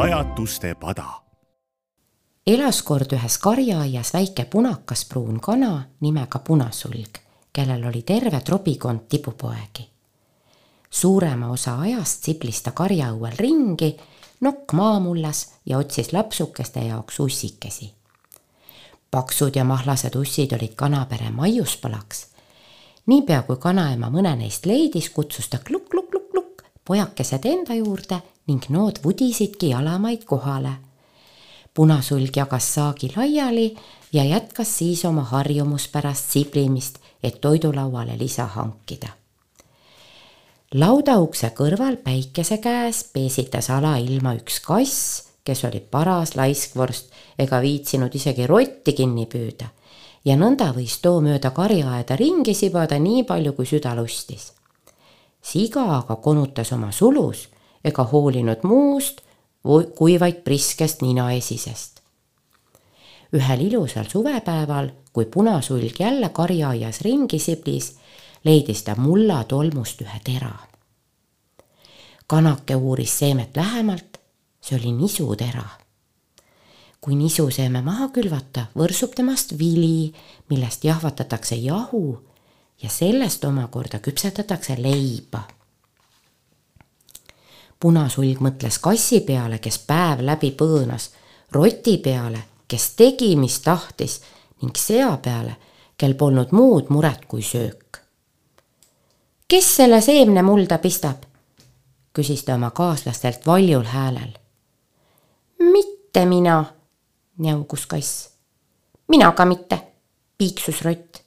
[0.00, 1.04] pajatuste pada.
[2.46, 7.18] elas kord ühes karjaaias väike punakas pruun kana nimega Punasulg,
[7.52, 9.90] kellel oli terve trobikond tibupoegi.
[10.90, 13.96] suurema osa ajast siblis ta karjaõuel ringi,
[14.40, 17.92] nokk maamullas ja otsis lapsukeste jaoks ussikesi.
[19.10, 22.26] paksud ja mahlased ussid olid kanapere maiuspalaks
[23.06, 29.70] niipea kui kanaema mõne neist leidis, kutsus ta klukk-klukk-klukk-klukk pojakesed enda juurde ning nood vudisidki
[29.70, 30.72] jalamaid kohale.
[31.74, 33.76] punasulg jagas saagi laiali
[34.12, 39.08] ja jätkas siis oma harjumuspärast siblimist, et toidulauale lisa hankida.
[40.74, 48.46] laudaukse kõrval päikese käes peesitas alailma üks kass, kes oli paras laiskvorst ega viitsinud isegi
[48.46, 49.70] rotti kinni püüda
[50.24, 54.52] ja nõnda võis too mööda karjaaeda ringi sibada nii palju, kui süda lustis.
[55.42, 57.48] siga aga konutas oma sulus
[57.84, 59.20] ega hoolinud muust
[59.96, 62.00] kui vaid priskest ninaesisest.
[63.36, 67.96] ühel ilusal suvepäeval, kui punasulg jälle karjaaias ringi siblis,
[68.44, 70.54] leidis ta mulla tolmust ühe tera.
[72.26, 74.18] kanake uuris seemet lähemalt,
[74.60, 75.80] see oli nisutera
[77.00, 80.12] kui nisuseeme maha külvata, võrsub temast vili,
[80.52, 82.18] millest jahvatatakse jahu
[82.82, 85.42] ja sellest omakorda küpsetatakse leiba.
[87.80, 91.10] Punasulg mõtles kassi peale, kes päev läbi põõnas,
[91.52, 94.20] roti peale, kes tegi, mis tahtis
[94.62, 95.56] ning sea peale,
[95.96, 98.00] kel polnud muud muret kui söök.
[99.48, 101.24] kes selle seemne mulda pistab?
[102.12, 104.32] küsis ta oma kaaslastelt valjul häälel.
[105.58, 106.64] mitte mina
[107.38, 108.28] njaugus kass.
[109.08, 109.82] mina ka mitte,
[110.38, 111.22] piiksus rott.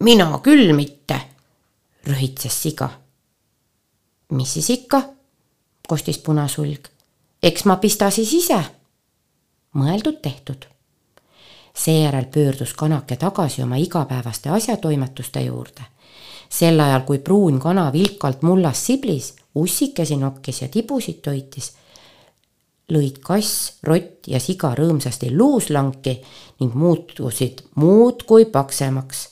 [0.00, 1.20] mina küll mitte,
[2.06, 2.90] rõhitses siga.
[4.30, 5.02] mis siis ikka,
[5.90, 6.88] kostis punasulg.
[7.42, 8.60] eks ma pista siis ise.
[9.74, 10.66] mõeldud-tehtud.
[11.74, 15.82] seejärel pöördus kanake tagasi oma igapäevaste asjatoimetuste juurde.
[16.48, 21.72] sel ajal, kui pruun kana vilkalt mullas siblis, ussikesi nokkis ja tibusid toitis
[22.90, 26.16] lõid kass, rott ja siga rõõmsasti luuslanki
[26.60, 29.28] ning muutusid muudkui paksemaks.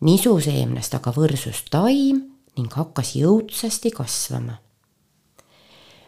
[0.00, 2.22] nisuseemnest aga võrsus taim
[2.56, 4.63] ning hakkas jõudsasti kasvama.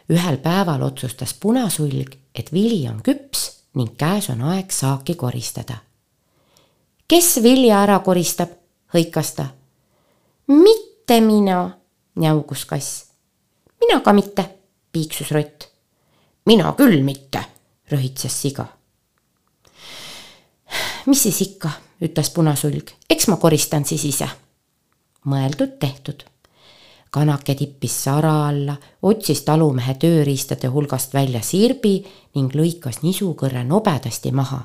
[0.09, 5.77] Ühel päeval otsustas punasulg, et vili on küps ning käes on aeg saaki koristada.
[7.07, 8.49] kes vilja ära koristab,
[8.93, 9.47] hõikas ta.
[10.47, 11.77] mitte mina,
[12.15, 13.05] njaugus kass.
[13.81, 14.49] mina ka mitte,
[14.91, 15.67] piiksus rott
[16.47, 17.43] mina küll mitte,
[17.91, 18.65] röhitses siga.
[21.05, 21.71] mis siis ikka,
[22.03, 24.29] ütles punasulg, eks ma koristan siis ise.
[25.27, 26.23] mõeldud-tehtud.
[27.11, 31.99] Kanake tippis sara alla, otsis talumehe tööriistade hulgast välja sirbi
[32.35, 34.61] ning lõikas nisukõrre nobedasti maha.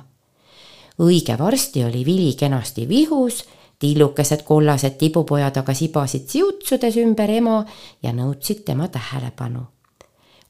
[0.99, 3.45] õige varsti oli vili kenasti vihus
[3.79, 7.65] tillukesed kollased tibupojad aga sibasid siutsudes ümber ema
[8.03, 9.67] ja nõudsid tema tähelepanu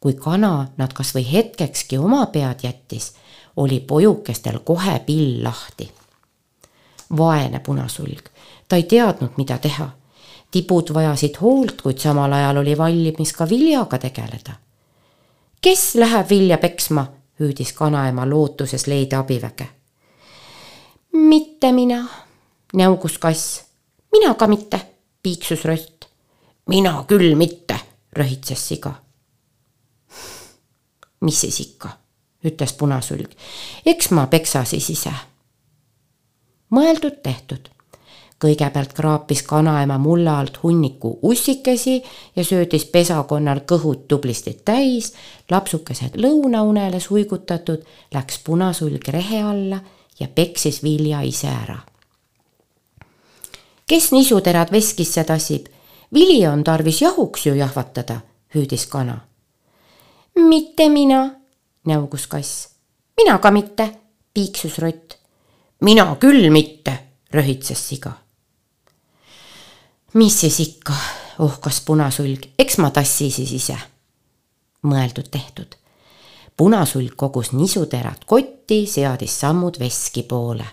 [0.03, 3.13] kui kana nad kas või hetkekski oma pead jättis,
[3.57, 5.91] oli pojukestel kohe pill lahti.
[7.17, 8.29] vaene punasulg,
[8.69, 9.91] ta ei teadnud, mida teha.
[10.53, 14.53] Tibud vajasid hoolt, kuid samal ajal oli valmis ka viljaga tegeleda.
[15.61, 17.07] kes läheb vilja peksma,
[17.41, 19.69] hüüdis kanaema lootuses leida abiväge.
[21.13, 22.07] mitte mina,
[22.75, 23.65] näugus kass.
[24.13, 24.81] mina ka mitte,
[25.23, 26.05] piiksus rott.
[26.69, 27.81] mina küll mitte,
[28.13, 28.95] röhitses siga
[31.25, 31.89] mis siis ikka,
[32.45, 33.31] ütles punasulg.
[33.87, 35.13] eks ma peksa siis ise.
[36.71, 37.71] mõeldud-tehtud.
[38.43, 42.03] Kõigepealt kraapis kanaema mulla alt hunniku ussikesi
[42.37, 45.13] ja söödis pesakonnal kõhud tublisti täis,
[45.51, 47.83] lapsukesed lõunaunele suigutatud,
[48.15, 49.81] läks punasulg rehe alla
[50.21, 51.79] ja peksis vilja ise ära.
[53.87, 55.67] kes nisuterad veskisse tassib?
[56.13, 58.21] vili on tarvis jahuks ju jahvatada,
[58.55, 59.21] hüüdis kana
[60.35, 61.31] mitte mina,
[61.85, 62.69] näugus kass.
[63.17, 63.91] mina ka mitte,
[64.35, 65.19] piiksus rott.
[65.81, 66.99] mina küll mitte,
[67.31, 68.13] röhitses siga.
[70.15, 70.95] Mis siis ikka,
[71.39, 73.77] ohkas punasulg, eks ma tassi siis ise.
[74.83, 75.77] mõeldud-tehtud.
[76.57, 80.67] punasulg kogus nisuterad kotti, seadis sammud veski poole.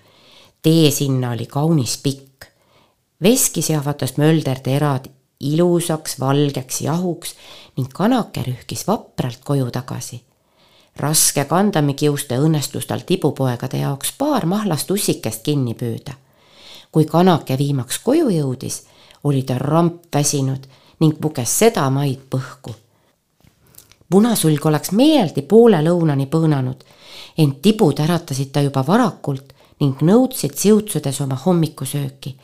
[0.61, 2.45] tee sinna oli kaunis pikk.
[3.21, 5.09] veskis jahvatas mölder terad
[5.39, 7.35] ilusaks valgeks jahuks
[7.77, 10.23] ning kanake rühkis vapralt koju tagasi.
[10.95, 16.13] raske kandamikiuste õnnestus tal tibupoegade jaoks paar mahlast ussikest kinni püüda.
[16.91, 18.83] Kui kanake viimaks koju jõudis,
[19.23, 20.67] oli ta ramp väsinud
[20.99, 22.73] ning puges seda maid põhku.
[24.09, 26.83] punasulg oleks meeldi poole lõunani põõnanud,
[27.37, 32.35] ent tibud äratasid ta juba varakult ning nõudsid siutsudes oma hommikusööki.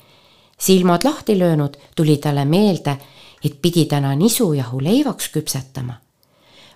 [0.58, 2.98] silmad lahti löönud, tuli talle meelde,
[3.46, 5.94] et pidi täna nisujahu leivaks küpsetama.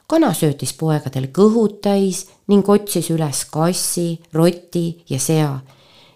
[0.07, 5.59] kana söötis poegadel kõhud täis ning otsis üles kassi, roti ja sea.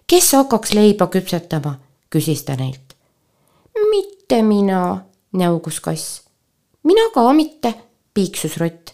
[0.07, 1.79] Kes hakkaks leiba küpsetama,
[2.09, 2.95] küsis ta neilt.
[3.89, 6.21] mitte mina, näugus kass.
[6.83, 7.73] mina ka mitte,
[8.13, 8.93] piiksus rott.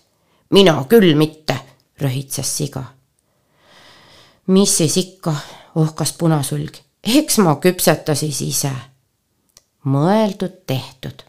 [0.49, 1.59] mina küll mitte,
[2.01, 2.99] röhitses siga
[4.49, 5.33] mis siis ikka,
[5.75, 6.73] ohkas punasulg,
[7.03, 8.71] eks ma küpseta siis ise.
[9.85, 11.23] mõeldud-tehtud.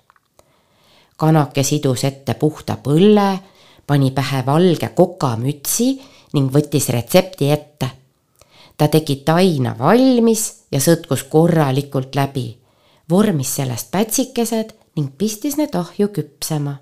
[1.17, 3.39] kanake sidus ette puhta põlle,
[3.87, 6.01] pani pähe valge kokamütsi
[6.33, 7.91] ning võttis retsepti ette.
[8.81, 10.43] Ta tegi taina valmis
[10.73, 12.47] ja sõtkus korralikult läbi,
[13.11, 16.79] vormis sellest pätsikesed ning pistis need ahju küpsema.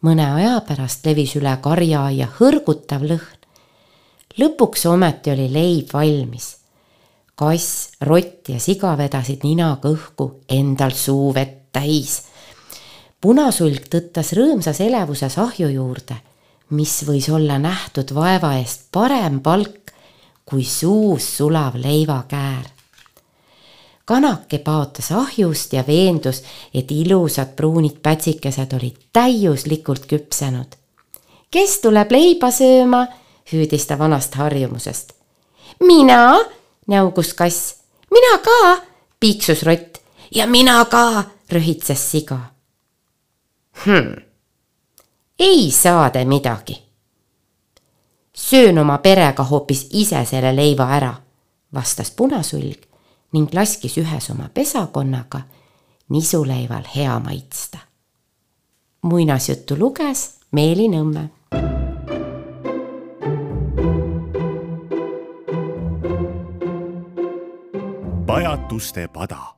[0.00, 3.36] mõne aja pärast levis üle karjaaia hõrgutav lõhn
[4.40, 6.56] lõpuks ometi oli leib valmis.
[7.34, 12.22] kass, rott ja siga vedasid ninaga õhku endal suu vett täis.
[13.20, 16.16] punasulg tõttas rõõmsas elevuses ahju juurde,
[16.70, 19.92] mis võis olla nähtud vaeva eest parem palk
[20.48, 22.64] kui suus sulav leivakäär.
[24.04, 26.42] kanake paotas ahjust ja veendus,
[26.74, 30.76] et ilusad pruunid pätsikesed olid täiuslikult küpsenud.
[31.50, 33.06] kes tuleb leiba sööma?
[33.52, 35.12] hüüdis ta vanast harjumusest.
[35.80, 36.38] mina,
[36.86, 37.74] näugus kass.
[38.10, 38.82] mina ka,
[39.20, 39.98] piiksus rott.
[40.34, 42.38] ja mina ka, rühitses siga.
[43.84, 44.16] Hmm.
[45.38, 46.87] ei saa te midagi.
[48.38, 51.14] Söön oma perega hoopis ise selle leiva ära,
[51.74, 52.86] vastas punasulg
[53.32, 55.40] ning laskis ühes oma pesakonnaga
[56.08, 57.78] nisuleival hea maitsta.
[59.02, 61.28] muinasjuttu luges Meeli Nõmme
[68.26, 69.57] pajatuste pada